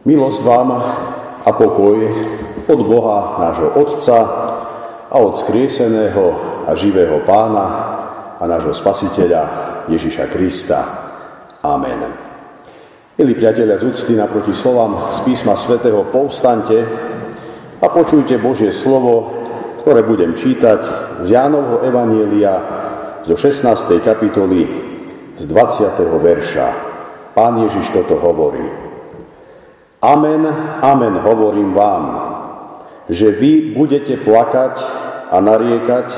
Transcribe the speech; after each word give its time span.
Milosť 0.00 0.40
vám 0.40 0.72
a 1.44 1.50
pokoj 1.52 2.00
od 2.72 2.80
Boha, 2.88 3.36
nášho 3.36 3.68
Otca 3.76 4.18
a 5.12 5.16
od 5.20 5.36
skrieseného 5.36 6.24
a 6.64 6.72
živého 6.72 7.20
Pána 7.28 7.66
a 8.40 8.44
nášho 8.48 8.72
Spasiteľa 8.72 9.42
Ježiša 9.92 10.32
Krista. 10.32 10.80
Amen. 11.60 12.00
Milí 13.20 13.36
priatelia 13.36 13.76
z 13.76 13.92
úcty 13.92 14.16
naproti 14.16 14.56
slovám 14.56 15.12
z 15.12 15.20
písma 15.20 15.52
svätého 15.52 16.00
povstante 16.08 16.80
a 17.84 17.86
počujte 17.92 18.40
Božie 18.40 18.72
slovo, 18.72 19.28
ktoré 19.84 20.00
budem 20.00 20.32
čítať 20.32 20.80
z 21.20 21.28
Jánovho 21.28 21.84
Evanielia 21.84 22.56
zo 23.28 23.36
16. 23.36 24.00
kapitoly 24.00 24.64
z 25.36 25.44
20. 25.44 25.92
verša. 26.24 26.68
Pán 27.36 27.60
Ježiš 27.68 27.92
toto 27.92 28.16
hovorí. 28.16 28.89
Amen, 30.00 30.48
amen, 30.80 31.20
hovorím 31.20 31.76
vám, 31.76 32.04
že 33.12 33.36
vy 33.36 33.76
budete 33.76 34.16
plakať 34.16 34.80
a 35.28 35.36
nariekať, 35.44 36.08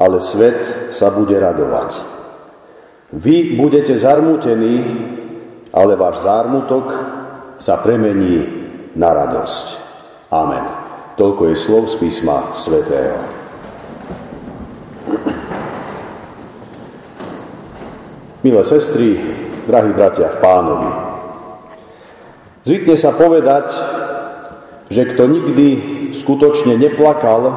ale 0.00 0.16
svet 0.24 0.88
sa 0.88 1.12
bude 1.12 1.36
radovať. 1.36 2.00
Vy 3.12 3.60
budete 3.60 3.92
zarmútení, 3.92 4.80
ale 5.68 6.00
váš 6.00 6.24
zármutok 6.24 6.96
sa 7.60 7.76
premení 7.84 8.48
na 8.96 9.12
radosť. 9.12 9.66
Amen. 10.32 10.64
Toľko 11.20 11.52
je 11.52 11.56
slov 11.60 11.92
z 11.92 11.96
písma 12.00 12.56
svätého. 12.56 13.20
Milé 18.40 18.62
sestry, 18.64 19.18
drahí 19.68 19.92
bratia 19.92 20.30
v 20.30 20.40
pánovi, 20.40 21.07
Zvykne 22.68 23.00
sa 23.00 23.16
povedať, 23.16 23.72
že 24.92 25.08
kto 25.08 25.24
nikdy 25.24 25.68
skutočne 26.12 26.76
neplakal, 26.76 27.56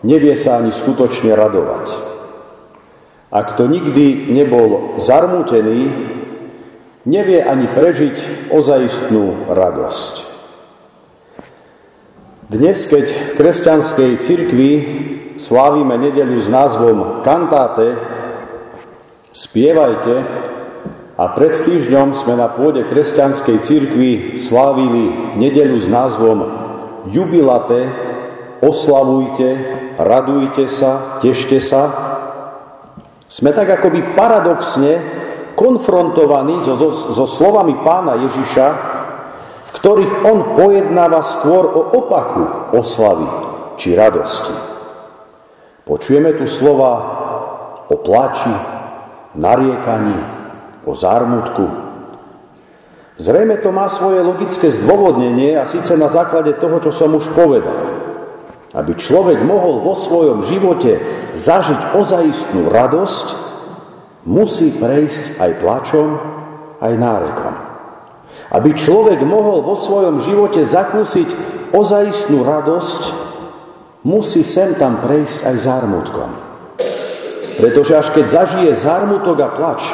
nevie 0.00 0.32
sa 0.32 0.64
ani 0.64 0.72
skutočne 0.72 1.36
radovať. 1.36 1.92
A 3.28 3.44
kto 3.44 3.68
nikdy 3.68 4.32
nebol 4.32 4.96
zarmútený, 4.96 5.92
nevie 7.04 7.44
ani 7.44 7.68
prežiť 7.68 8.48
ozajistnú 8.48 9.52
radosť. 9.52 10.14
Dnes, 12.48 12.88
keď 12.88 13.12
v 13.12 13.32
kresťanskej 13.36 14.10
cirkvi 14.24 14.72
slávime 15.36 16.00
nedelu 16.00 16.40
s 16.40 16.48
názvom 16.48 17.20
Kantáte, 17.20 18.00
spievajte, 19.36 20.48
a 21.18 21.34
pred 21.34 21.50
týždňom 21.50 22.14
sme 22.14 22.38
na 22.38 22.46
pôde 22.46 22.86
kresťanskej 22.86 23.58
cirkvi 23.58 24.10
slávili 24.38 25.34
nedeľu 25.34 25.78
s 25.82 25.90
názvom 25.90 26.38
Jubilate, 27.10 27.90
oslavujte, 28.62 29.48
radujte 29.98 30.70
sa, 30.70 31.18
tešte 31.18 31.58
sa. 31.58 31.90
Sme 33.26 33.50
tak 33.50 33.66
akoby 33.66 34.14
paradoxne 34.14 35.02
konfrontovaní 35.58 36.62
so, 36.62 36.78
so, 36.78 36.94
so 36.94 37.26
slovami 37.26 37.74
pána 37.82 38.14
Ježiša, 38.22 38.66
v 39.68 39.70
ktorých 39.74 40.22
on 40.22 40.54
pojednáva 40.54 41.18
skôr 41.26 41.66
o 41.66 41.98
opaku 41.98 42.70
oslavy 42.78 43.26
či 43.74 43.98
radosti. 43.98 44.54
Počujeme 45.82 46.38
tu 46.38 46.46
slova 46.46 46.94
o 47.90 47.96
plači, 47.98 48.54
nariekaní, 49.34 50.37
o 50.88 50.96
zármutku. 50.96 51.68
Zrejme 53.20 53.60
to 53.60 53.74
má 53.74 53.90
svoje 53.92 54.24
logické 54.24 54.72
zdôvodnenie 54.72 55.58
a 55.60 55.68
síce 55.68 55.92
na 55.98 56.08
základe 56.08 56.56
toho, 56.56 56.80
čo 56.80 56.94
som 56.94 57.12
už 57.12 57.28
povedal. 57.36 57.76
Aby 58.72 58.96
človek 58.96 59.42
mohol 59.44 59.84
vo 59.84 59.98
svojom 59.98 60.46
živote 60.46 61.02
zažiť 61.34 61.98
ozajistnú 61.98 62.70
radosť, 62.72 63.26
musí 64.24 64.70
prejsť 64.70 65.42
aj 65.42 65.50
plačom, 65.60 66.08
aj 66.78 66.92
nárekom. 66.94 67.54
Aby 68.54 68.78
človek 68.78 69.20
mohol 69.26 69.66
vo 69.66 69.74
svojom 69.74 70.22
živote 70.22 70.62
zakúsiť 70.62 71.28
ozajistnú 71.74 72.46
radosť, 72.46 73.02
musí 74.06 74.46
sem 74.46 74.78
tam 74.78 75.02
prejsť 75.02 75.38
aj 75.42 75.56
zármutkom. 75.58 76.30
Pretože 77.58 77.98
až 77.98 78.08
keď 78.14 78.26
zažije 78.30 78.72
zármutok 78.78 79.42
a 79.42 79.50
plač, 79.50 79.90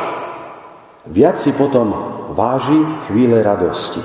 viac 1.08 1.40
si 1.40 1.52
potom 1.52 1.92
váži 2.32 2.80
chvíle 3.08 3.44
radosti. 3.44 4.00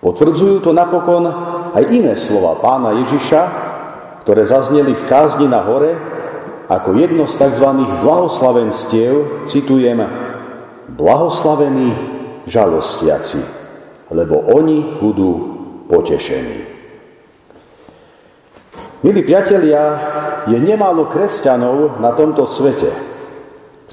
Potvrdzujú 0.00 0.64
to 0.64 0.72
napokon 0.72 1.28
aj 1.76 1.84
iné 1.92 2.16
slova 2.16 2.56
pána 2.58 2.96
Ježiša, 3.04 3.42
ktoré 4.24 4.48
zazneli 4.48 4.96
v 4.96 5.06
kázni 5.06 5.44
na 5.44 5.60
hore 5.60 5.92
ako 6.70 6.96
jedno 6.96 7.26
z 7.26 7.34
tzv. 7.36 7.66
blahoslavenstiev, 8.00 9.44
citujem, 9.44 10.00
blahoslavení 10.94 11.90
žalostiaci, 12.46 13.42
lebo 14.14 14.38
oni 14.54 15.02
budú 15.02 15.30
potešení. 15.90 16.70
Milí 19.00 19.20
priatelia, 19.24 19.96
je 20.48 20.56
nemálo 20.60 21.08
kresťanov 21.08 22.00
na 22.00 22.12
tomto 22.12 22.44
svete, 22.44 23.09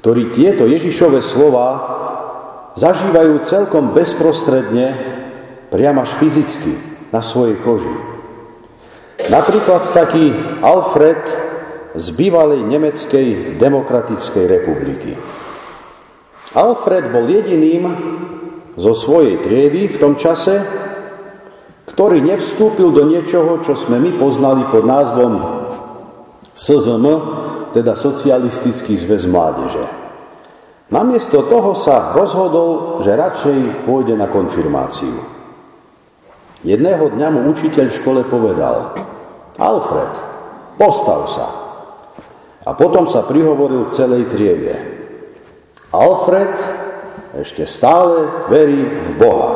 ktorí 0.08 0.32
tieto 0.32 0.64
Ježišove 0.64 1.20
slova 1.20 1.68
zažívajú 2.80 3.44
celkom 3.44 3.92
bezprostredne, 3.92 4.96
priam 5.68 6.00
až 6.00 6.16
fyzicky, 6.16 6.80
na 7.12 7.20
svojej 7.20 7.60
koži. 7.60 7.92
Napríklad 9.28 9.92
taký 9.92 10.32
Alfred 10.64 11.20
z 11.92 12.08
bývalej 12.16 12.64
Nemeckej 12.64 13.60
demokratickej 13.60 14.44
republiky. 14.48 15.12
Alfred 16.56 17.12
bol 17.12 17.28
jediným 17.28 17.84
zo 18.80 18.96
svojej 18.96 19.44
triedy 19.44 19.92
v 19.92 20.00
tom 20.00 20.16
čase, 20.16 20.64
ktorý 21.84 22.24
nevstúpil 22.24 22.96
do 22.96 23.12
niečoho, 23.12 23.60
čo 23.60 23.76
sme 23.76 24.00
my 24.00 24.16
poznali 24.16 24.64
pod 24.72 24.88
názvom 24.88 25.32
SZM, 26.56 27.04
teda 27.72 27.94
Socialistický 27.94 28.96
zväz 28.96 29.28
mládeže. 29.28 29.84
Namiesto 30.88 31.44
toho 31.44 31.76
sa 31.76 32.16
rozhodol, 32.16 33.04
že 33.04 33.12
radšej 33.12 33.84
pôjde 33.84 34.16
na 34.16 34.24
konfirmáciu. 34.24 35.20
Jedného 36.64 37.12
dňa 37.12 37.28
mu 37.28 37.52
učiteľ 37.52 37.86
v 37.92 37.98
škole 38.00 38.20
povedal, 38.26 38.96
Alfred, 39.60 40.12
postav 40.80 41.28
sa. 41.28 41.46
A 42.64 42.72
potom 42.72 43.04
sa 43.04 43.24
prihovoril 43.24 43.88
k 43.88 43.96
celej 43.96 44.32
triede. 44.32 44.76
Alfred 45.92 46.56
ešte 47.36 47.68
stále 47.68 48.48
verí 48.48 48.88
v 48.88 49.08
Boha. 49.20 49.52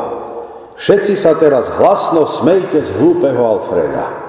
Všetci 0.77 1.13
sa 1.17 1.37
teraz 1.37 1.69
hlasno 1.77 2.25
smejte 2.25 2.81
z 2.81 2.89
hlúpeho 2.97 3.41
Alfreda. 3.41 4.22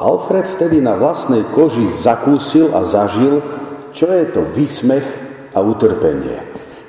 Alfred 0.00 0.48
vtedy 0.48 0.80
na 0.80 0.96
vlastnej 0.96 1.44
koži 1.52 1.84
zakúsil 1.92 2.72
a 2.72 2.80
zažil, 2.80 3.44
čo 3.92 4.08
je 4.08 4.24
to 4.32 4.48
výsmech 4.56 5.04
a 5.52 5.60
utrpenie. 5.60 6.40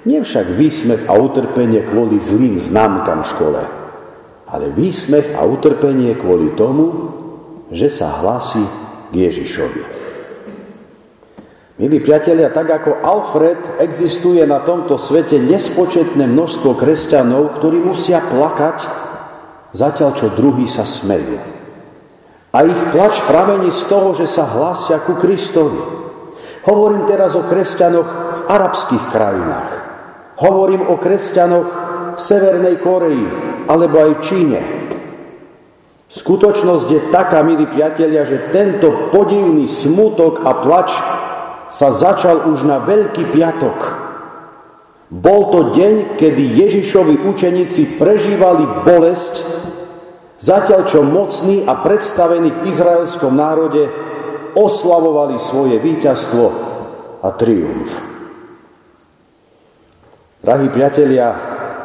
Nie 0.08 0.24
však 0.24 0.56
výsmech 0.56 1.12
a 1.12 1.20
utrpenie 1.20 1.84
kvôli 1.92 2.24
zlým 2.24 2.56
známkam 2.56 3.28
v 3.28 3.32
škole, 3.36 3.62
ale 4.48 4.66
výsmech 4.72 5.36
a 5.36 5.44
utrpenie 5.44 6.16
kvôli 6.16 6.56
tomu, 6.56 7.12
že 7.68 7.92
sa 7.92 8.24
hlási 8.24 8.64
k 9.12 9.28
Ježišovi. 9.28 9.84
Milí 11.84 12.00
priatelia, 12.00 12.48
tak 12.48 12.72
ako 12.72 13.04
Alfred, 13.04 13.60
existuje 13.84 14.40
na 14.48 14.64
tomto 14.64 14.96
svete 14.96 15.36
nespočetné 15.36 16.32
množstvo 16.32 16.80
kresťanov, 16.80 17.60
ktorí 17.60 17.76
musia 17.76 18.24
plakať, 18.24 18.88
zatiaľ 19.76 20.16
čo 20.16 20.32
druhí 20.32 20.64
sa 20.64 20.88
smejú. 20.88 21.61
A 22.52 22.68
ich 22.68 22.82
plač 22.92 23.16
pramení 23.24 23.72
z 23.72 23.88
toho, 23.88 24.12
že 24.12 24.28
sa 24.28 24.44
hlásia 24.44 25.00
ku 25.00 25.16
Kristovi. 25.16 25.80
Hovorím 26.68 27.08
teraz 27.08 27.34
o 27.40 27.48
kresťanoch 27.48 28.10
v 28.12 28.40
arabských 28.52 29.06
krajinách. 29.08 29.72
Hovorím 30.36 30.84
o 30.92 31.00
kresťanoch 31.00 31.70
v 32.16 32.20
Severnej 32.20 32.76
Koreji 32.84 33.28
alebo 33.72 34.04
aj 34.04 34.12
Číne. 34.20 34.62
Skutočnosť 36.12 36.88
je 36.92 37.02
taká, 37.08 37.40
milí 37.40 37.64
priatelia, 37.72 38.28
že 38.28 38.52
tento 38.52 39.16
podivný 39.16 39.64
smutok 39.64 40.44
a 40.44 40.60
plač 40.60 40.92
sa 41.72 41.96
začal 41.96 42.52
už 42.52 42.68
na 42.68 42.84
Veľký 42.84 43.32
piatok. 43.32 43.80
Bol 45.08 45.48
to 45.56 45.72
deň, 45.72 46.20
kedy 46.20 46.44
Ježišovi 46.68 47.16
učeníci 47.32 47.96
prežívali 47.96 48.68
bolesť 48.84 49.34
Zatiaľ, 50.42 50.90
čo 50.90 51.06
mocní 51.06 51.70
a 51.70 51.78
predstavení 51.86 52.50
v 52.50 52.66
izraelskom 52.66 53.38
národe 53.38 53.86
oslavovali 54.58 55.38
svoje 55.38 55.78
víťazstvo 55.78 56.46
a 57.22 57.30
triumf. 57.38 57.94
Drahí 60.42 60.74
priatelia, 60.74 61.30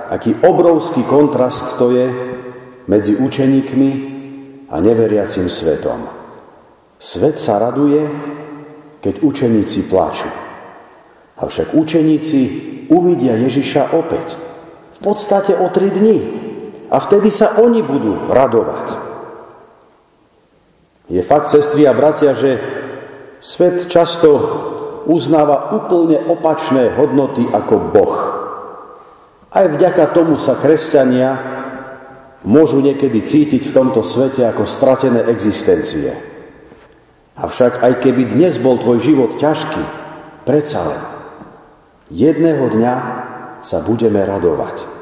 aký 0.09 0.41
obrovský 0.41 1.05
kontrast 1.05 1.77
to 1.77 1.93
je 1.93 2.09
medzi 2.89 3.21
učeníkmi 3.21 3.91
a 4.73 4.81
neveriacim 4.81 5.53
svetom. 5.53 6.09
Svet 6.97 7.37
sa 7.37 7.61
raduje, 7.61 8.09
keď 9.05 9.21
učeníci 9.21 9.85
plačú. 9.85 10.33
Avšak 11.37 11.77
učeníci 11.77 12.41
uvidia 12.89 13.37
Ježiša 13.37 13.93
opäť. 13.93 14.33
V 14.97 14.99
podstate 15.05 15.53
o 15.53 15.69
tri 15.69 15.93
dni. 15.93 16.46
A 16.91 16.97
vtedy 17.03 17.35
sa 17.35 17.59
oni 17.59 17.83
budú 17.83 18.31
radovať. 18.31 18.87
Je 21.07 21.23
fakt, 21.23 21.51
sestri 21.51 21.87
a 21.87 21.95
bratia, 21.95 22.35
že 22.35 22.59
svet 23.39 23.87
často 23.87 24.31
uznáva 25.07 25.71
úplne 25.75 26.19
opačné 26.27 26.95
hodnoty 26.99 27.47
ako 27.47 27.75
Boh. 27.95 28.17
Aj 29.55 29.67
vďaka 29.71 30.11
tomu 30.11 30.35
sa 30.37 30.59
kresťania 30.59 31.39
môžu 32.43 32.83
niekedy 32.83 33.23
cítiť 33.23 33.71
v 33.71 33.75
tomto 33.75 34.03
svete 34.03 34.43
ako 34.47 34.67
stratené 34.67 35.31
existencie. 35.31 36.11
Avšak 37.39 37.83
aj 37.87 37.93
keby 38.03 38.35
dnes 38.35 38.59
bol 38.59 38.79
tvoj 38.83 38.99
život 38.99 39.39
ťažký, 39.39 39.83
predsa 40.43 40.81
len 40.87 41.03
jedného 42.11 42.67
dňa 42.73 42.95
sa 43.63 43.79
budeme 43.83 44.23
radovať. 44.27 44.96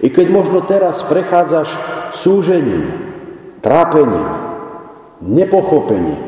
I 0.00 0.08
keď 0.08 0.26
možno 0.32 0.64
teraz 0.64 1.04
prechádzaš 1.04 1.68
súžením, 2.16 2.88
trápením, 3.60 4.24
nepochopením, 5.20 6.20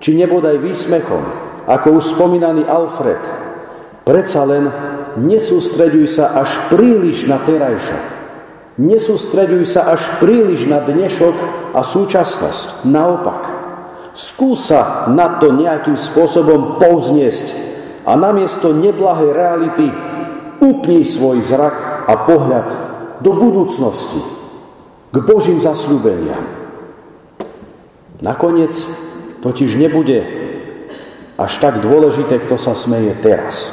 či 0.00 0.16
nebodaj 0.16 0.56
výsmechom, 0.56 1.20
ako 1.68 2.00
už 2.00 2.16
spomínaný 2.16 2.64
Alfred, 2.64 3.20
predsa 4.08 4.48
len 4.48 4.72
nesústreďuj 5.20 6.06
sa 6.08 6.40
až 6.40 6.48
príliš 6.72 7.28
na 7.28 7.36
terajšok. 7.44 8.16
Nesústreďuj 8.78 9.64
sa 9.68 9.92
až 9.92 10.00
príliš 10.22 10.64
na 10.64 10.80
dnešok 10.80 11.36
a 11.76 11.82
súčasnosť. 11.84 12.88
Naopak, 12.88 13.42
skús 14.16 14.72
sa 14.72 15.10
na 15.12 15.36
to 15.36 15.52
nejakým 15.52 15.98
spôsobom 15.98 16.80
povzniesť 16.80 17.46
a 18.08 18.16
namiesto 18.16 18.72
neblahej 18.72 19.30
reality 19.34 19.86
upni 20.62 21.04
svoj 21.04 21.42
zrak 21.42 22.08
a 22.08 22.14
pohľad 22.24 22.87
do 23.20 23.32
budúcnosti, 23.34 24.22
k 25.08 25.16
Božím 25.24 25.58
zasľúbeniam. 25.58 26.44
Nakoniec 28.20 28.74
totiž 29.40 29.78
nebude 29.78 30.26
až 31.38 31.52
tak 31.62 31.78
dôležité, 31.80 32.42
kto 32.42 32.58
sa 32.58 32.74
smeje 32.74 33.14
teraz, 33.22 33.70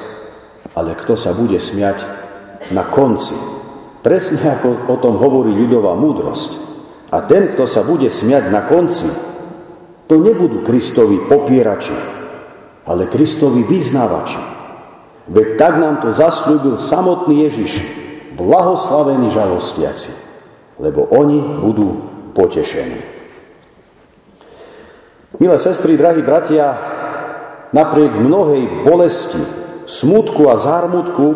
ale 0.77 0.93
kto 0.93 1.17
sa 1.17 1.33
bude 1.33 1.57
smiať 1.57 2.05
na 2.71 2.85
konci. 2.85 3.33
Presne 4.05 4.53
ako 4.61 4.85
o 4.85 4.95
tom 5.01 5.17
hovorí 5.17 5.49
ľudová 5.49 5.97
múdrosť. 5.97 6.61
A 7.09 7.25
ten, 7.25 7.49
kto 7.53 7.65
sa 7.65 7.81
bude 7.81 8.05
smiať 8.09 8.53
na 8.53 8.61
konci, 8.65 9.09
to 10.05 10.21
nebudú 10.21 10.61
Kristovi 10.61 11.25
popierači, 11.25 11.95
ale 12.85 13.09
Kristovi 13.09 13.65
vyznávači. 13.65 14.37
Veď 15.25 15.47
tak 15.57 15.81
nám 15.81 16.05
to 16.05 16.13
zasľúbil 16.13 16.77
samotný 16.77 17.49
Ježiš, 17.49 18.04
blahoslavení 18.35 19.31
žalostiaci, 19.31 20.11
lebo 20.77 21.07
oni 21.09 21.39
budú 21.63 21.87
potešení. 22.35 22.99
Milé 25.35 25.57
sestry, 25.59 25.99
drahí 25.99 26.23
bratia, 26.23 26.75
napriek 27.75 28.15
mnohej 28.15 28.87
bolesti, 28.87 29.43
smutku 29.83 30.47
a 30.47 30.55
zármutku, 30.55 31.35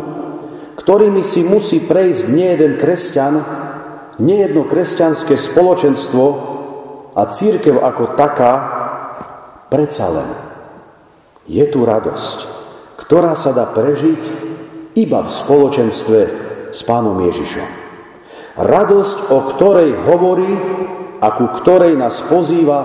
ktorými 0.80 1.20
si 1.20 1.44
musí 1.44 1.84
prejsť 1.84 2.22
nie 2.32 2.48
jeden 2.56 2.80
kresťan, 2.80 3.44
nie 4.20 4.40
jedno 4.40 4.64
kresťanské 4.64 5.36
spoločenstvo 5.36 6.24
a 7.12 7.22
církev 7.28 7.76
ako 7.76 8.16
taká, 8.16 8.52
predsa 9.68 10.08
len 10.08 10.28
je 11.44 11.64
tu 11.68 11.84
radosť, 11.84 12.38
ktorá 12.96 13.36
sa 13.36 13.52
dá 13.52 13.68
prežiť 13.68 14.22
iba 14.96 15.20
v 15.20 15.30
spoločenstve 15.30 16.49
s 16.70 16.80
Pánom 16.86 17.18
Ježišom. 17.18 17.66
Radosť, 18.58 19.30
o 19.30 19.38
ktorej 19.50 19.90
hovorí 20.06 20.52
a 21.20 21.28
ku 21.34 21.50
ktorej 21.54 21.98
nás 21.98 22.22
pozýva 22.26 22.80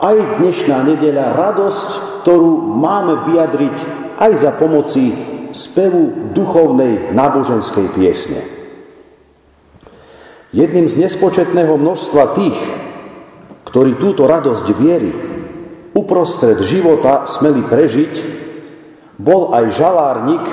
aj 0.00 0.42
dnešná 0.42 0.82
nedeľa, 0.86 1.36
radosť, 1.36 1.88
ktorú 2.22 2.76
máme 2.78 3.26
vyjadriť 3.30 3.76
aj 4.20 4.32
za 4.36 4.50
pomoci 4.56 5.12
spevu 5.50 6.32
duchovnej 6.36 7.10
náboženskej 7.10 7.86
piesne. 7.96 8.40
Jedným 10.50 10.90
z 10.90 10.98
nespočetného 10.98 11.78
množstva 11.78 12.34
tých, 12.34 12.58
ktorí 13.70 14.02
túto 14.02 14.26
radosť 14.26 14.66
viery 14.74 15.12
uprostred 15.94 16.58
života 16.66 17.26
smeli 17.26 17.62
prežiť, 17.66 18.14
bol 19.20 19.52
aj 19.54 19.64
žalárnik, 19.74 20.44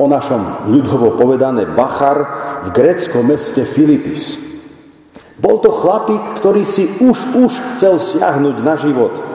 po 0.00 0.08
našom 0.08 0.72
ľudovo 0.72 1.20
povedané 1.20 1.68
Bachar, 1.68 2.24
v 2.64 2.72
gréckom 2.72 3.28
meste 3.28 3.68
Filipis. 3.68 4.40
Bol 5.36 5.60
to 5.60 5.68
chlapík, 5.68 6.40
ktorý 6.40 6.64
si 6.64 6.88
už, 7.04 7.36
už 7.36 7.52
chcel 7.76 8.00
siahnuť 8.00 8.56
na 8.64 8.80
život– 8.80 9.14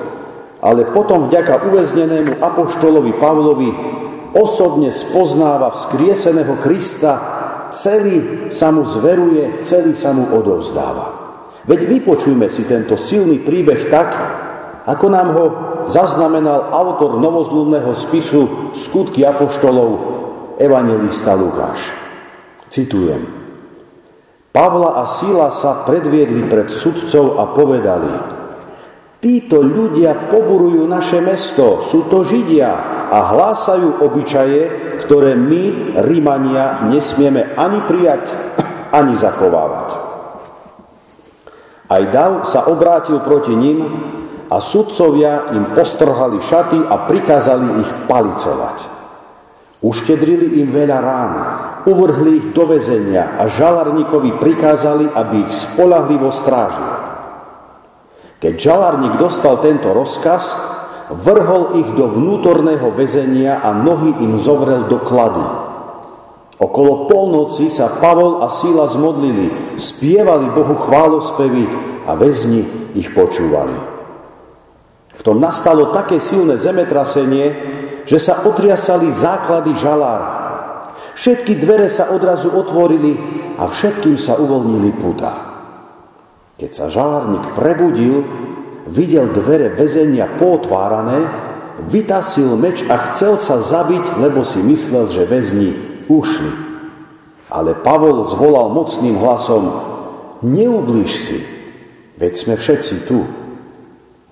ale 0.66 0.90
potom 0.90 1.30
vďaka 1.30 1.62
uväznenému 1.62 2.42
apoštolovi 2.42 3.14
Pavlovi 3.22 3.70
osobne 4.34 4.90
spoznáva 4.90 5.70
vzkrieseného 5.70 6.58
Krista, 6.58 7.14
celý 7.70 8.50
sa 8.50 8.74
mu 8.74 8.82
zveruje, 8.90 9.62
celý 9.62 9.94
sa 9.94 10.10
mu 10.10 10.26
odovzdáva. 10.34 11.38
Veď 11.70 11.86
vypočujme 11.86 12.50
si 12.50 12.66
tento 12.66 12.98
silný 12.98 13.46
príbeh 13.46 13.94
tak, 13.94 14.10
ako 14.90 15.06
nám 15.06 15.28
ho 15.38 15.46
zaznamenal 15.86 16.74
autor 16.74 17.22
novozlúbneho 17.22 17.94
spisu 17.94 18.74
Skutky 18.74 19.22
apoštolov, 19.22 20.15
evangelista 20.60 21.36
Lukáš. 21.36 21.92
Citujem. 22.72 23.24
Pavla 24.56 25.00
a 25.00 25.04
Sila 25.04 25.52
sa 25.52 25.84
predviedli 25.84 26.48
pred 26.48 26.72
sudcov 26.72 27.40
a 27.40 27.52
povedali– 27.52 28.14
Títo 29.26 29.58
ľudia 29.58 30.30
poburujú 30.30 30.86
naše 30.86 31.18
mesto, 31.18 31.82
sú 31.82 32.06
to 32.14 32.22
Židia 32.22 32.70
a 33.10 33.34
hlásajú 33.34 34.06
obyčaje, 34.06 34.62
ktoré 35.02 35.34
my, 35.34 35.98
Rímania, 36.06 36.86
nesmieme 36.94 37.58
ani 37.58 37.82
prijať, 37.90 38.30
ani 38.94 39.18
zachovávať. 39.18 39.90
Aj 41.90 42.04
Dav 42.14 42.46
sa 42.46 42.70
obrátil 42.70 43.18
proti 43.26 43.58
ním 43.58 43.82
a 44.46 44.62
sudcovia 44.62 45.58
im 45.58 45.74
postrhali 45.74 46.38
šaty 46.46 46.86
a 46.86 47.10
prikázali 47.10 47.82
ich 47.82 47.92
palicovať. 48.06 48.95
Uštedrili 49.86 50.66
im 50.66 50.74
veľa 50.74 50.98
rán, 50.98 51.34
uvrhli 51.86 52.42
ich 52.42 52.48
do 52.58 52.66
vezenia 52.66 53.38
a 53.38 53.46
žalarníkovi 53.46 54.42
prikázali, 54.42 55.06
aby 55.14 55.46
ich 55.46 55.54
spolahlivo 55.54 56.34
strážil. 56.34 56.90
Keď 58.42 58.54
žalárnik 58.58 59.22
dostal 59.22 59.62
tento 59.62 59.94
rozkaz, 59.94 60.58
vrhol 61.14 61.78
ich 61.86 61.90
do 61.94 62.10
vnútorného 62.10 62.90
väzenia 62.98 63.62
a 63.62 63.78
nohy 63.78 64.26
im 64.26 64.42
zovrel 64.42 64.90
do 64.90 64.98
klady. 65.06 65.46
Okolo 66.58 67.06
polnoci 67.06 67.70
sa 67.70 68.02
Pavol 68.02 68.42
a 68.42 68.50
Síla 68.50 68.90
zmodlili, 68.90 69.78
spievali 69.78 70.50
Bohu 70.50 70.82
chválospevy 70.82 71.66
a 72.10 72.18
väzni 72.18 72.66
ich 72.98 73.14
počúvali. 73.14 73.78
V 75.14 75.22
tom 75.22 75.38
nastalo 75.38 75.94
také 75.94 76.18
silné 76.18 76.58
zemetrasenie, 76.58 77.54
že 78.06 78.22
sa 78.22 78.46
otriasali 78.46 79.10
základy 79.10 79.74
žalára. 79.74 80.32
Všetky 81.18 81.58
dvere 81.58 81.90
sa 81.90 82.14
odrazu 82.14 82.54
otvorili 82.54 83.18
a 83.58 83.66
všetkým 83.66 84.20
sa 84.20 84.38
uvoľnili 84.38 84.92
putá. 85.00 85.34
Keď 86.56 86.72
sa 86.72 86.86
žalárnik 86.88 87.52
prebudil, 87.58 88.24
videl 88.88 89.28
dvere 89.34 89.74
väzenia 89.74 90.30
potvárané, 90.38 91.28
vytasil 91.90 92.56
meč 92.56 92.86
a 92.88 93.12
chcel 93.12 93.36
sa 93.42 93.60
zabiť, 93.60 94.22
lebo 94.22 94.48
si 94.48 94.64
myslel, 94.64 95.12
že 95.12 95.28
väzni 95.28 95.76
ušli. 96.08 96.52
Ale 97.52 97.76
Pavol 97.76 98.24
zvolal 98.28 98.72
mocným 98.72 99.20
hlasom, 99.20 99.64
neublíž 100.44 101.12
si, 101.12 101.40
veď 102.20 102.34
sme 102.36 102.56
všetci 102.56 102.96
tu. 103.08 103.24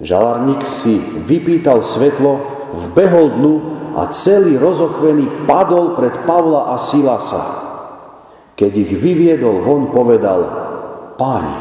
Žalárnik 0.03 0.67
si 0.67 0.99
vypýtal 0.99 1.79
svetlo, 1.79 2.52
vbehol 2.73 3.37
dnu 3.37 3.53
a 3.93 4.09
celý 4.09 4.57
rozochvený 4.57 5.45
padol 5.45 5.93
pred 5.93 6.25
Pavla 6.25 6.73
a 6.73 6.81
Silasa. 6.81 7.43
Keď 8.57 8.71
ich 8.73 8.91
vyviedol 8.97 9.61
von, 9.61 9.93
povedal, 9.93 10.41
páni, 11.17 11.59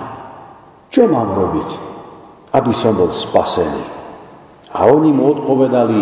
čo 0.88 1.08
mám 1.08 1.36
robiť, 1.36 1.68
aby 2.56 2.72
som 2.72 2.96
bol 2.96 3.12
spasený? 3.12 3.84
A 4.72 4.88
oni 4.88 5.12
mu 5.12 5.36
odpovedali, 5.36 6.00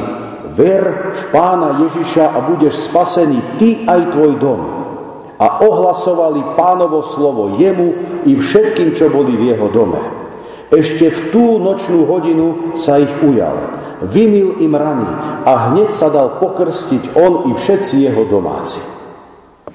ver 0.54 1.14
v 1.14 1.22
pána 1.34 1.82
Ježiša 1.82 2.34
a 2.34 2.38
budeš 2.46 2.90
spasený 2.90 3.58
ty 3.58 3.82
aj 3.86 4.14
tvoj 4.14 4.34
dom. 4.38 4.62
a 5.40 5.64
ohlasovali 5.64 6.52
pánovo 6.52 7.00
slovo 7.00 7.56
jemu 7.56 8.20
i 8.28 8.36
všetkým, 8.36 8.92
čo 8.92 9.08
boli 9.08 9.40
v 9.40 9.56
jeho 9.56 9.72
dome. 9.72 9.96
Ešte 10.68 11.08
v 11.08 11.20
tú 11.32 11.56
nočnú 11.56 12.04
hodinu 12.04 12.76
sa 12.76 13.00
ich 13.00 13.10
ujal. 13.24 13.79
Vymil 14.00 14.64
im 14.64 14.72
rany 14.72 15.08
a 15.44 15.72
hneď 15.72 15.92
sa 15.92 16.08
dal 16.08 16.40
pokrstiť 16.40 17.16
on 17.16 17.48
i 17.48 17.56
všetci 17.56 18.00
jeho 18.00 18.24
domáci. 18.24 18.80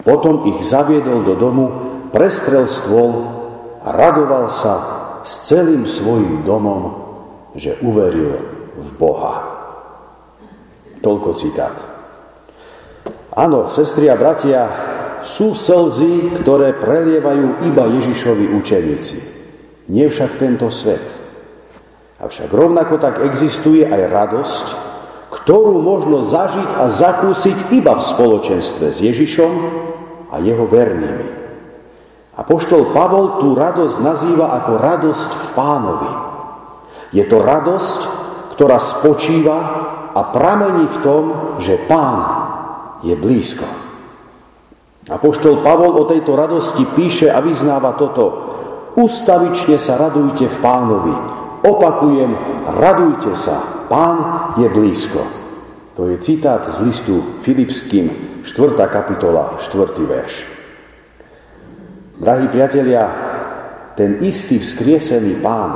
Potom 0.01 0.50
ich 0.53 0.65
zaviedol 0.65 1.25
do 1.25 1.36
domu, 1.38 1.65
prestrel 2.10 2.65
stôl 2.65 3.25
a 3.86 3.94
radoval 3.94 4.50
sa 4.50 4.74
s 5.25 5.50
celým 5.50 5.86
svojim 5.86 6.46
domom, 6.46 7.05
že 7.53 7.77
uveril 7.82 8.38
v 8.77 8.89
Boha. 8.98 9.36
Toľko 11.01 11.29
citát. 11.38 11.75
Áno, 13.36 13.70
sestri 13.70 14.10
a 14.10 14.17
bratia, 14.17 14.70
sú 15.25 15.58
slzy, 15.58 16.41
ktoré 16.41 16.77
prelievajú 16.77 17.65
iba 17.65 17.84
Ježišovi 17.89 18.53
učeníci 18.53 19.36
nie 19.89 20.10
však 20.10 20.41
tento 20.41 20.70
svet. 20.74 21.25
Avšak 22.15 22.48
rovnako 22.48 22.95
tak 22.95 23.19
existuje 23.27 23.84
aj 23.84 24.01
radosť, 24.07 24.65
ktorú 25.36 25.84
možno 25.84 26.24
zažiť 26.24 26.69
a 26.79 26.88
zakúsiť 26.88 27.75
iba 27.75 28.00
v 28.00 28.07
spoločenstve 28.07 28.88
s 28.88 28.98
Ježišom 29.03 29.51
a 30.31 30.39
jeho 30.39 30.63
vernými. 30.63 31.27
A 32.36 32.43
poštol 32.43 32.95
Pavol 32.95 33.39
tú 33.43 33.55
radosť 33.55 33.95
nazýva 34.00 34.55
ako 34.63 34.72
radosť 34.79 35.29
v 35.31 35.45
pánovi. 35.55 36.12
Je 37.15 37.24
to 37.27 37.39
radosť, 37.39 38.00
ktorá 38.55 38.79
spočíva 38.79 39.57
a 40.15 40.22
pramení 40.31 40.88
v 40.88 40.98
tom, 41.03 41.24
že 41.60 41.79
pán 41.88 42.19
je 43.03 43.15
blízko. 43.15 43.67
A 45.12 45.19
poštol 45.19 45.60
Pavol 45.63 46.00
o 46.00 46.07
tejto 46.07 46.36
radosti 46.36 46.88
píše 46.95 47.27
a 47.27 47.43
vyznáva 47.43 48.00
toto. 48.00 48.25
Ustavične 48.95 49.75
sa 49.75 50.00
radujte 50.00 50.48
v 50.48 50.57
pánovi. 50.63 51.35
Opakujem, 51.65 52.29
radujte 52.77 53.34
sa, 53.34 53.57
pán 53.89 54.53
je 54.62 54.69
blízko. 54.69 55.25
To 55.98 56.13
je 56.13 56.22
citát 56.22 56.62
z 56.69 56.86
listu 56.86 57.41
Filipským, 57.41 58.38
4. 58.45 58.77
kapitola, 58.86 59.57
4. 59.57 59.98
verš. 60.05 60.45
Drahí 62.22 62.45
priatelia, 62.53 63.10
ten 63.98 64.22
istý 64.22 64.62
vzkriesený 64.62 65.41
pán 65.41 65.72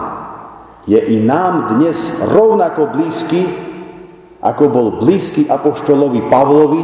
je 0.85 1.01
i 1.01 1.17
nám 1.25 1.73
dnes 1.73 1.97
rovnako 2.21 2.93
blízky, 2.93 3.49
ako 4.45 4.63
bol 4.69 4.87
blízky 5.01 5.49
apoštolovi 5.49 6.21
Pavlovi 6.29 6.83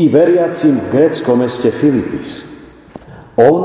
i 0.00 0.08
veriacim 0.08 0.80
v 0.80 0.86
greckom 0.88 1.44
meste 1.44 1.68
Filipis. 1.68 2.40
On 3.36 3.62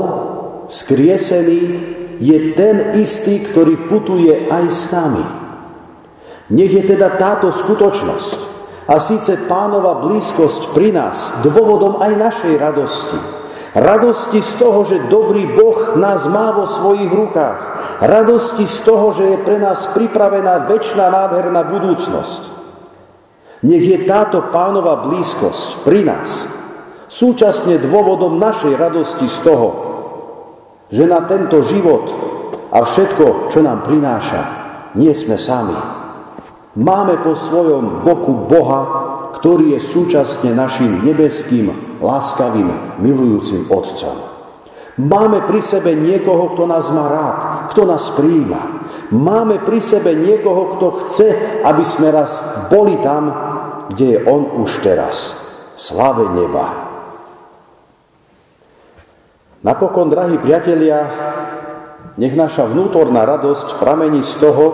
skriesený 0.68 1.60
je 2.20 2.52
ten 2.52 3.00
istý, 3.00 3.40
ktorý 3.48 3.88
putuje 3.88 4.52
aj 4.52 4.64
s 4.68 4.92
nami. 4.92 5.24
Nech 6.52 6.70
je 6.70 6.84
teda 6.84 7.16
táto 7.16 7.48
skutočnosť 7.48 8.38
a 8.90 9.00
síce 9.00 9.48
pánova 9.48 10.04
blízkosť 10.04 10.76
pri 10.76 10.92
nás 10.92 11.40
dôvodom 11.40 12.02
aj 12.04 12.12
našej 12.20 12.54
radosti. 12.60 13.18
Radosti 13.70 14.42
z 14.42 14.52
toho, 14.58 14.82
že 14.82 15.06
dobrý 15.06 15.46
Boh 15.46 15.94
nás 15.94 16.26
má 16.26 16.50
vo 16.50 16.66
svojich 16.66 17.06
rukách. 17.06 17.60
Radosti 18.02 18.66
z 18.66 18.78
toho, 18.82 19.14
že 19.14 19.24
je 19.30 19.36
pre 19.46 19.62
nás 19.62 19.94
pripravená 19.94 20.66
väčšiná 20.66 21.06
nádherná 21.06 21.62
budúcnosť. 21.70 22.42
Nech 23.62 23.84
je 23.86 23.98
táto 24.10 24.50
pánova 24.50 25.06
blízkosť 25.06 25.86
pri 25.86 26.02
nás 26.02 26.50
súčasne 27.10 27.78
dôvodom 27.82 28.38
našej 28.38 28.74
radosti 28.74 29.26
z 29.26 29.38
toho, 29.46 29.89
že 30.90 31.06
na 31.06 31.22
tento 31.24 31.62
život 31.62 32.10
a 32.74 32.82
všetko, 32.82 33.50
čo 33.54 33.62
nám 33.62 33.86
prináša, 33.86 34.42
nie 34.98 35.14
sme 35.14 35.38
sami. 35.38 35.74
Máme 36.74 37.22
po 37.22 37.34
svojom 37.34 38.02
boku 38.06 38.46
Boha, 38.46 38.82
ktorý 39.38 39.78
je 39.78 39.80
súčasne 39.82 40.54
našim 40.54 41.06
nebeským, 41.06 41.98
láskavým, 42.02 42.98
milujúcim 42.98 43.70
Otcom. 43.70 44.30
Máme 45.00 45.46
pri 45.46 45.62
sebe 45.62 45.94
niekoho, 45.96 46.52
kto 46.54 46.66
nás 46.66 46.90
má 46.92 47.06
rád, 47.08 47.38
kto 47.72 47.88
nás 47.88 48.10
príjima. 48.18 48.84
Máme 49.14 49.62
pri 49.62 49.80
sebe 49.80 50.12
niekoho, 50.12 50.76
kto 50.76 50.86
chce, 51.06 51.28
aby 51.64 51.82
sme 51.86 52.12
raz 52.12 52.42
boli 52.68 52.98
tam, 53.00 53.32
kde 53.90 54.06
je 54.14 54.18
On 54.26 54.62
už 54.62 54.82
teraz, 54.82 55.34
slave 55.74 56.30
neba. 56.36 56.89
Napokon, 59.60 60.08
drahí 60.08 60.40
priatelia, 60.40 61.04
nech 62.16 62.32
naša 62.32 62.64
vnútorná 62.64 63.28
radosť 63.28 63.76
pramení 63.76 64.24
z 64.24 64.40
toho, 64.40 64.66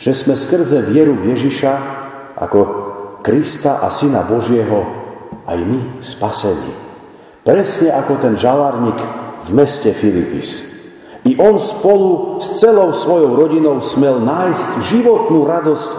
že 0.00 0.16
sme 0.16 0.32
skrze 0.32 0.88
vieru 0.88 1.20
Ježiša 1.28 1.72
ako 2.32 2.58
Krista 3.20 3.84
a 3.84 3.92
Syna 3.92 4.24
Božieho 4.24 4.88
aj 5.44 5.58
my 5.68 6.00
spasení. 6.00 6.72
Presne 7.44 7.92
ako 7.92 8.16
ten 8.16 8.40
žalárnik 8.40 8.96
v 9.44 9.50
meste 9.52 9.92
Filipis. 9.92 10.64
I 11.28 11.36
on 11.36 11.60
spolu 11.60 12.40
s 12.40 12.64
celou 12.64 12.88
svojou 12.96 13.36
rodinou 13.36 13.84
smel 13.84 14.16
nájsť 14.24 14.68
životnú 14.96 15.44
radosť 15.44 15.90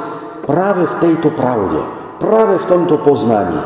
práve 0.49 0.89
v 0.89 0.95
tejto 1.05 1.29
pravde, 1.37 1.85
práve 2.17 2.57
v 2.57 2.65
tomto 2.65 2.97
poznaní. 3.05 3.61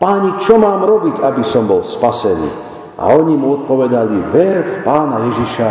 Páni, 0.00 0.40
čo 0.40 0.56
mám 0.56 0.88
robiť, 0.88 1.20
aby 1.20 1.44
som 1.44 1.68
bol 1.68 1.84
spasený? 1.84 2.71
A 3.02 3.10
oni 3.18 3.34
mu 3.34 3.58
odpovedali, 3.58 4.30
ver 4.30 4.62
v 4.62 4.74
pána 4.86 5.26
Ježiša 5.26 5.70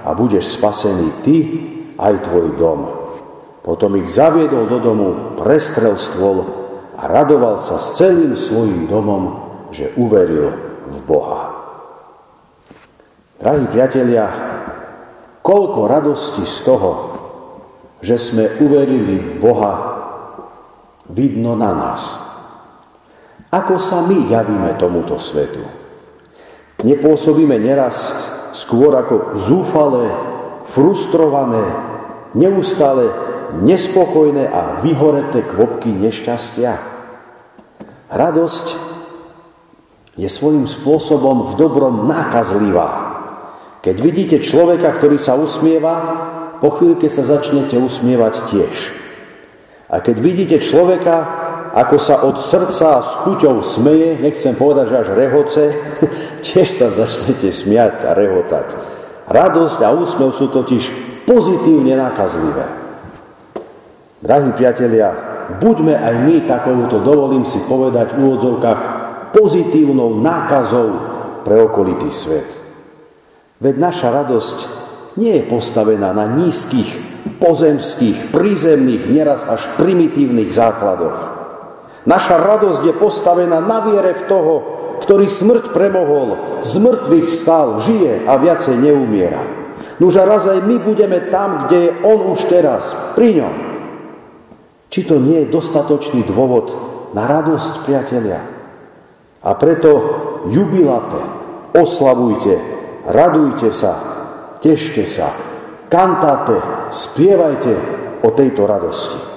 a 0.00 0.16
budeš 0.16 0.56
spasený 0.56 1.08
ty 1.20 1.36
aj 2.00 2.24
tvoj 2.24 2.56
dom. 2.56 2.80
Potom 3.60 4.00
ich 4.00 4.08
zaviedol 4.08 4.64
do 4.64 4.80
domu, 4.80 5.36
prestrel 5.36 6.00
stôl 6.00 6.48
a 6.96 7.04
radoval 7.04 7.60
sa 7.60 7.76
s 7.76 8.00
celým 8.00 8.32
svojim 8.32 8.88
domom, 8.88 9.52
že 9.68 9.92
uveril 10.00 10.56
v 10.88 10.96
Boha. 11.04 11.52
Drahí 13.36 13.68
priatelia, 13.68 14.24
koľko 15.44 15.84
radosti 15.84 16.48
z 16.48 16.56
toho, 16.64 16.92
že 18.00 18.16
sme 18.16 18.56
uverili 18.56 19.20
v 19.20 19.32
Boha, 19.36 19.74
vidno 21.12 21.52
na 21.60 21.76
nás. 21.76 22.16
Ako 23.52 23.76
sa 23.76 24.00
my 24.08 24.32
javíme 24.32 24.80
tomuto 24.80 25.20
svetu? 25.20 25.79
Nepôsobíme 26.80 27.60
neraz 27.60 28.12
skôr 28.56 28.96
ako 28.96 29.36
zúfalé, 29.36 30.08
frustrované, 30.64 31.64
neustále 32.32 33.10
nespokojné 33.60 34.46
a 34.46 34.80
vyhoreté 34.80 35.42
kvopky 35.42 35.90
nešťastia. 35.90 36.78
Radosť 38.10 38.66
je 40.18 40.28
svojím 40.28 40.66
spôsobom 40.66 41.50
v 41.50 41.52
dobrom 41.58 42.06
nákazlivá. 42.06 42.90
Keď 43.80 43.96
vidíte 43.96 44.36
človeka, 44.44 44.92
ktorý 45.00 45.16
sa 45.16 45.38
usmieva, 45.40 45.94
po 46.60 46.76
chvíľke 46.76 47.08
sa 47.08 47.24
začnete 47.24 47.80
usmievať 47.80 48.34
tiež. 48.52 48.76
A 49.88 50.04
keď 50.04 50.16
vidíte 50.20 50.56
človeka, 50.60 51.39
ako 51.70 51.96
sa 52.02 52.26
od 52.26 52.36
srdca 52.42 52.98
s 52.98 53.10
chuťou 53.22 53.62
smeje, 53.62 54.18
nechcem 54.18 54.58
povedať, 54.58 54.90
že 54.90 55.00
až 55.06 55.08
rehoce, 55.14 55.62
tiež 56.44 56.66
sa 56.66 56.88
začnete 56.90 57.54
smiať 57.54 58.06
a 58.06 58.10
rehotať. 58.14 58.66
Radosť 59.30 59.78
a 59.86 59.94
úsmev 59.94 60.34
sú 60.34 60.50
totiž 60.50 60.84
pozitívne 61.22 61.94
nákazlivé. 61.94 62.66
Drahí 64.20 64.50
priatelia, 64.58 65.14
buďme 65.62 65.94
aj 65.94 66.14
my 66.26 66.36
takovouto, 66.50 66.98
dovolím 67.00 67.46
si 67.46 67.62
povedať 67.64 68.12
v 68.12 68.26
úvodzovkách, 68.26 68.80
pozitívnou 69.30 70.18
nákazou 70.18 70.88
pre 71.46 71.62
okolitý 71.62 72.10
svet. 72.10 72.50
Veď 73.62 73.74
naša 73.78 74.08
radosť 74.10 74.58
nie 75.16 75.38
je 75.38 75.44
postavená 75.46 76.10
na 76.10 76.26
nízkych, 76.26 77.10
pozemských, 77.38 78.34
prízemných, 78.34 79.06
neraz 79.08 79.46
až 79.46 79.70
primitívnych 79.78 80.50
základoch. 80.50 81.39
Naša 82.08 82.40
radosť 82.40 82.80
je 82.86 82.94
postavená 82.96 83.60
na 83.60 83.84
viere 83.84 84.16
v 84.16 84.24
toho, 84.24 84.54
ktorý 85.04 85.28
smrť 85.28 85.72
premohol, 85.72 86.60
z 86.64 86.76
mŕtvych 86.80 87.28
stal, 87.28 87.80
žije 87.84 88.24
a 88.28 88.36
viacej 88.36 88.76
neumiera. 88.76 89.42
Nuž 90.00 90.16
a 90.16 90.24
raz 90.24 90.48
aj 90.48 90.64
my 90.64 90.80
budeme 90.80 91.28
tam, 91.28 91.68
kde 91.68 91.76
je 91.76 91.90
On 92.04 92.32
už 92.32 92.40
teraz, 92.48 92.96
pri 93.16 93.44
ňom. 93.44 93.54
Či 94.88 95.00
to 95.04 95.20
nie 95.20 95.44
je 95.44 95.52
dostatočný 95.52 96.24
dôvod 96.24 96.72
na 97.12 97.28
radosť, 97.28 97.84
priatelia? 97.84 98.40
A 99.40 99.50
preto 99.56 99.90
jubilate, 100.48 101.20
oslavujte, 101.76 102.54
radujte 103.08 103.68
sa, 103.72 103.92
tešte 104.60 105.04
sa, 105.04 105.32
kantáte, 105.88 106.60
spievajte 106.92 107.72
o 108.24 108.28
tejto 108.32 108.68
radosti. 108.68 109.29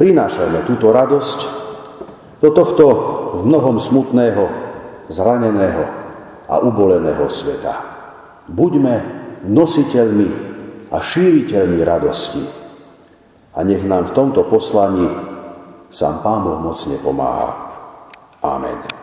Prinášajme 0.00 0.64
túto 0.64 0.88
radosť 0.96 1.38
do 2.40 2.48
tohto 2.56 2.86
v 3.36 3.40
mnohom 3.44 3.76
smutného 3.76 4.48
zraneného 5.12 5.84
a 6.48 6.56
uboleného 6.64 7.28
sveta. 7.28 7.74
Buďme 8.48 8.96
nositeľmi 9.44 10.28
a 10.88 10.96
šíriteľmi 11.04 11.80
radosti. 11.84 12.40
A 13.52 13.60
nech 13.60 13.84
nám 13.84 14.08
v 14.08 14.16
tomto 14.16 14.48
poslaní 14.48 15.04
sám 15.92 16.24
Pán 16.24 16.48
Boh 16.48 16.64
mocne 16.64 16.96
pomáha. 17.04 17.50
Amen. 18.40 18.99